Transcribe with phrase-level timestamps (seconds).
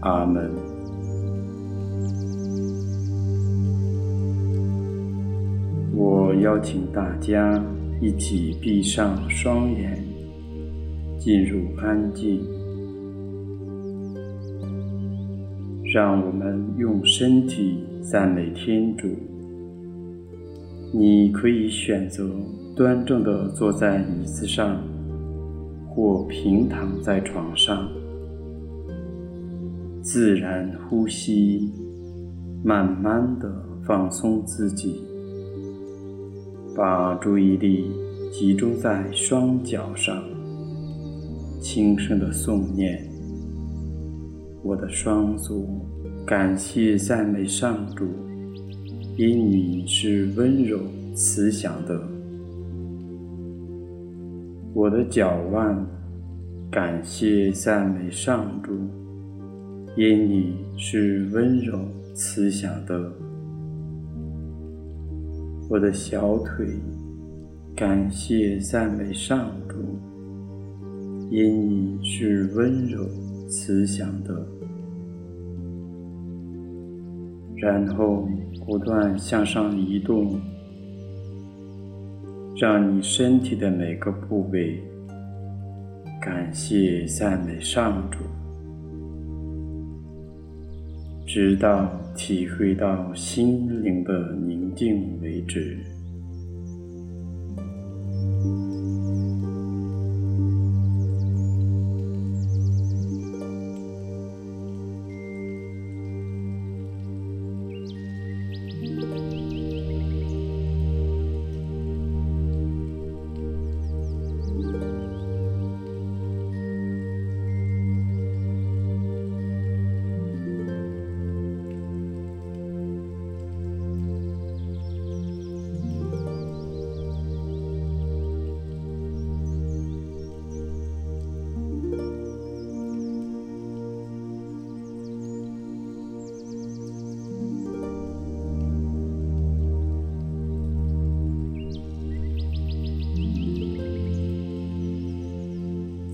[0.00, 0.50] 阿门。
[5.94, 7.62] 我邀请大家
[8.00, 10.02] 一起闭上双眼，
[11.18, 12.40] 进入安静。
[15.92, 19.08] 让我们用身体赞美天主。
[20.92, 22.30] 你可以选择
[22.74, 24.82] 端正地坐在椅子上，
[25.88, 27.88] 或平躺在床上，
[30.12, 31.70] 自然呼吸，
[32.64, 33.48] 慢慢的
[33.84, 35.00] 放松自己，
[36.74, 37.92] 把注意力
[38.32, 40.20] 集中在双脚上，
[41.62, 43.08] 轻声的诵念
[44.64, 45.68] ：“我的双足，
[46.26, 48.04] 感谢赞美上主。”
[49.16, 50.80] 因你是温柔
[51.14, 52.02] 慈祥的，
[54.74, 55.86] 我的脚腕，
[56.68, 58.72] 感谢赞美上主。
[60.00, 61.78] 因你是温柔
[62.14, 63.12] 慈祥的，
[65.68, 66.66] 我的小腿，
[67.76, 69.76] 感谢赞美上主。
[71.30, 73.06] 因你是温柔
[73.46, 74.48] 慈祥的，
[77.56, 78.26] 然后。
[78.66, 80.40] 不断向上移动，
[82.56, 84.80] 让你身体的每个部位
[86.20, 88.18] 感谢赞美上主，
[91.32, 95.78] 直到体会到心灵的宁静为止。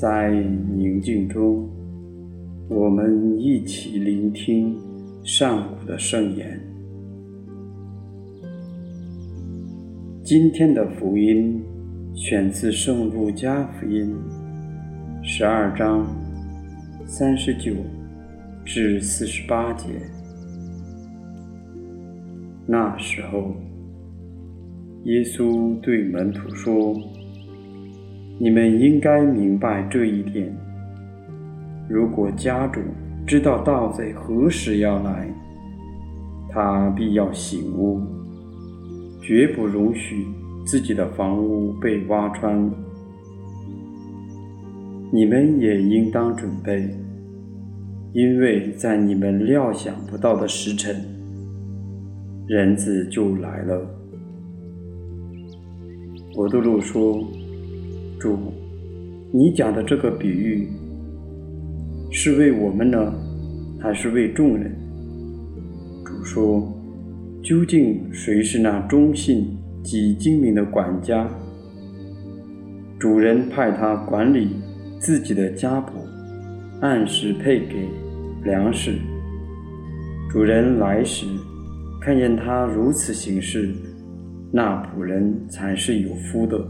[0.00, 0.30] 在
[0.78, 1.68] 宁静中，
[2.70, 4.74] 我们一起聆听
[5.22, 6.58] 上古的圣言。
[10.24, 11.62] 今天的福音
[12.14, 14.16] 选自《圣路加福音》
[15.22, 16.06] 十二章
[17.04, 17.74] 三十九
[18.64, 19.86] 至四十八节。
[22.66, 23.54] 那时候，
[25.04, 26.98] 耶稣对门徒说。
[28.42, 30.50] 你们应该明白这一点：
[31.90, 32.80] 如果家主
[33.26, 35.28] 知道盗贼何时要来，
[36.48, 38.00] 他必要醒悟，
[39.20, 40.26] 绝不容许
[40.64, 42.70] 自己的房屋被挖穿。
[45.12, 46.88] 你们也应当准备，
[48.14, 50.96] 因为在你们料想不到的时辰，
[52.46, 53.86] 人子就来了。
[56.32, 57.22] 伯多禄说。
[58.20, 58.36] 主，
[59.32, 60.68] 你讲的这个比喻
[62.10, 63.14] 是为我们呢，
[63.80, 64.76] 还是为众人？
[66.04, 66.70] 主说
[67.42, 71.26] ：“究竟谁是那忠信及精明的管家？
[72.98, 74.50] 主人派他管理
[74.98, 75.92] 自己的家仆，
[76.82, 77.88] 按时配给
[78.44, 78.96] 粮食。
[80.30, 81.24] 主人来时，
[82.02, 83.74] 看见他如此行事，
[84.52, 86.62] 那仆人才是有福的。”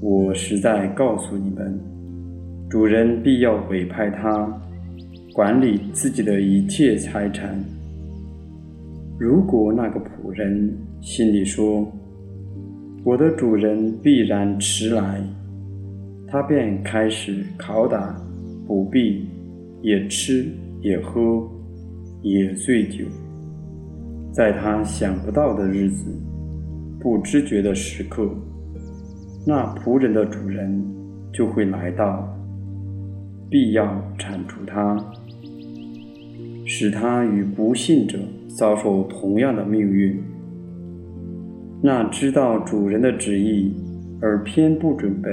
[0.00, 1.80] 我实在告诉你们，
[2.68, 4.46] 主人必要委派他
[5.32, 7.58] 管理自己的一切财产。
[9.18, 11.90] 如果那个仆人心里说
[13.04, 15.22] ：“我的主人必然迟来”，
[16.28, 18.14] 他便开始拷打、
[18.66, 19.26] 不必，
[19.80, 20.46] 也吃
[20.82, 21.48] 也喝，
[22.20, 23.06] 也醉酒，
[24.30, 26.04] 在他想不到的日子，
[27.00, 28.28] 不知觉的时刻。
[29.48, 30.82] 那仆人的主人
[31.32, 32.28] 就会来到，
[33.48, 34.98] 必要铲除他，
[36.64, 40.20] 使他与不信者遭受同样的命运。
[41.80, 43.72] 那知道主人的旨意
[44.20, 45.30] 而偏不准备，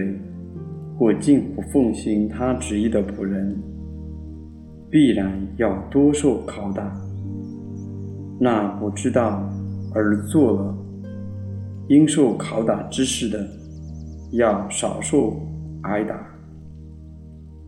[0.96, 3.58] 或竟不奉行他旨意的仆人，
[4.92, 6.96] 必然要多受拷打。
[8.40, 9.50] 那不知道
[9.92, 10.78] 而做了
[11.88, 13.44] 应受拷打之事的，
[14.34, 15.40] 要少数
[15.84, 16.28] 挨打。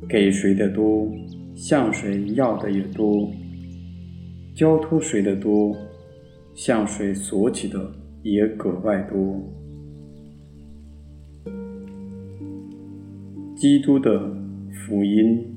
[0.10, 1.08] 给谁的多，
[1.56, 3.32] 向谁要的也多；
[4.56, 5.76] 交托谁的多，
[6.54, 7.92] 向谁索取的
[8.24, 9.42] 也格外多。
[13.56, 14.20] 基督的
[14.72, 15.55] 福音，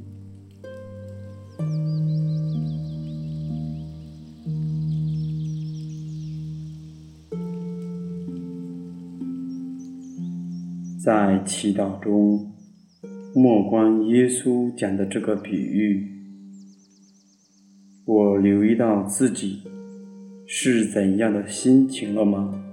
[11.00, 12.52] 在祈祷中。
[13.34, 16.10] 莫关耶稣讲的这个比喻，
[18.04, 19.62] 我留意到自己
[20.46, 22.64] 是怎样的心情了吗？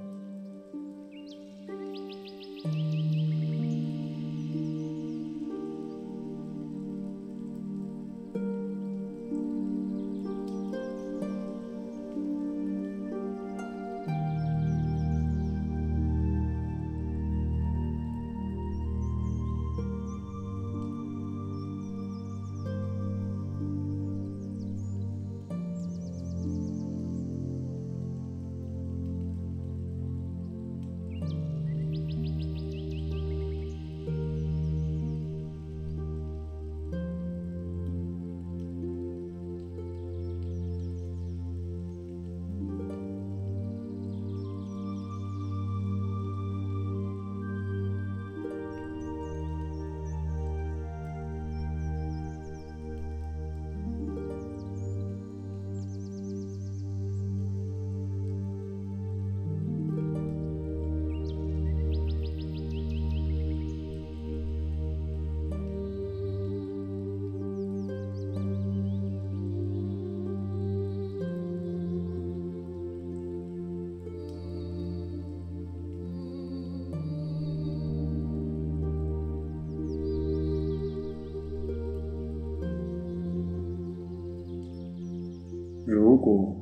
[85.86, 86.56] 如果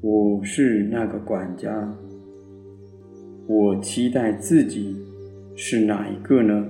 [0.00, 1.96] 我是那个管家，
[3.46, 4.96] 我期待自己
[5.54, 6.66] 是哪一个呢？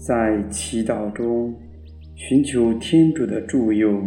[0.00, 1.54] 在祈祷中，
[2.14, 4.02] 寻求天主的助佑，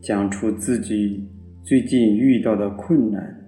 [0.00, 1.24] 讲出自己
[1.62, 3.41] 最近遇到的困难。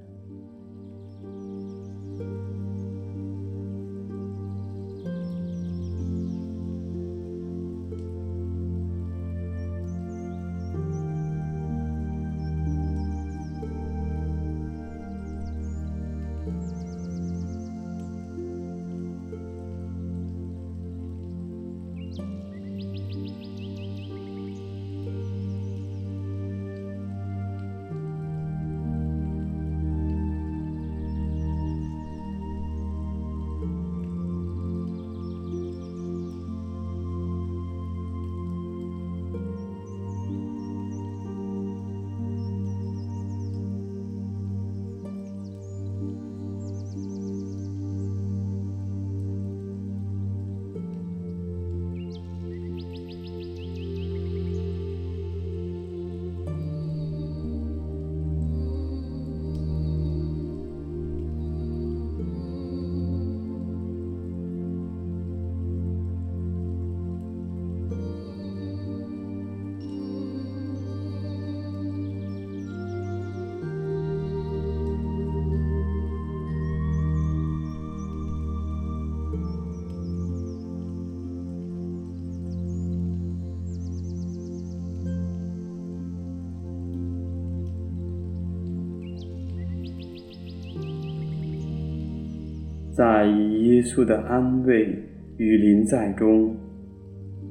[92.95, 94.97] 在耶稣的安慰
[95.37, 96.55] 与临在中，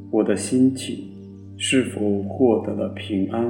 [0.09, 0.95] 我的心情
[1.57, 3.43] 是否获得了平安？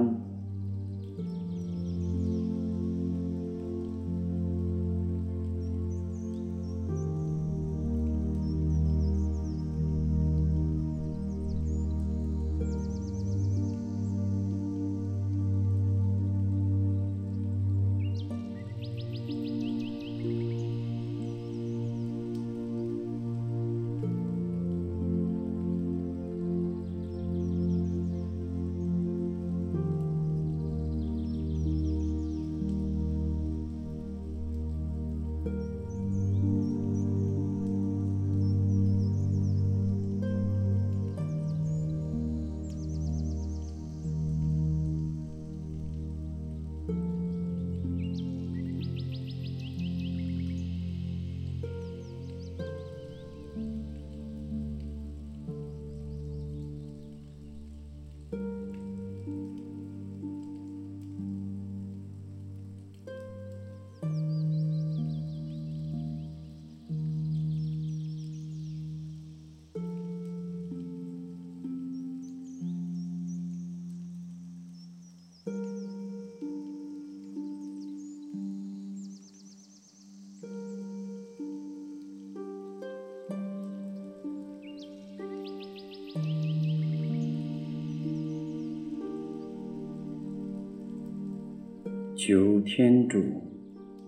[92.25, 93.21] 求天主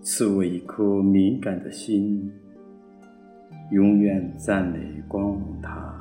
[0.00, 2.32] 赐我一颗敏感的心，
[3.72, 5.94] 永远赞美光荣他。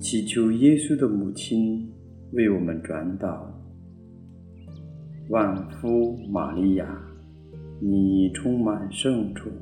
[0.00, 1.88] 祈求耶稣的母亲
[2.32, 3.46] 为我们转祷。
[5.28, 7.00] 万福玛利亚，
[7.80, 9.52] 你充满圣宠，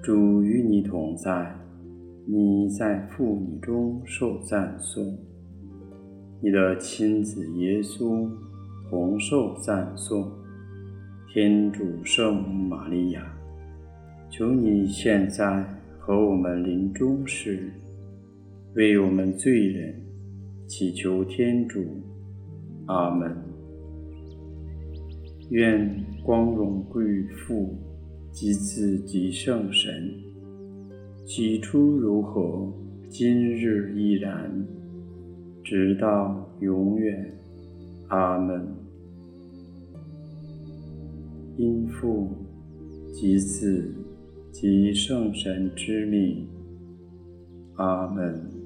[0.00, 1.63] 主与你同在。
[2.26, 5.14] 你在妇女中受赞颂，
[6.40, 8.26] 你的亲子耶稣
[8.88, 10.32] 同受赞颂。
[11.30, 13.22] 天主圣母玛利亚，
[14.30, 15.62] 求你现在
[15.98, 17.70] 和我们临终时，
[18.74, 19.94] 为我们罪人
[20.66, 21.84] 祈求天主。
[22.86, 23.36] 阿门。
[25.50, 27.76] 愿光荣归于父
[28.32, 30.23] 及子及圣神。
[31.26, 32.70] 起初如何，
[33.08, 34.66] 今日依然，
[35.64, 37.32] 直到永远。
[38.08, 38.68] 阿门。
[41.56, 42.28] 因父
[43.12, 43.94] 及子
[44.52, 46.46] 及圣神之名。
[47.76, 48.63] 阿门。